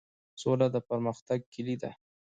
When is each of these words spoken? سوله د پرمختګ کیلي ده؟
سوله 0.41 0.67
د 0.71 0.75
پرمختګ 0.89 1.39
کیلي 1.53 1.75
ده؟ 1.81 1.91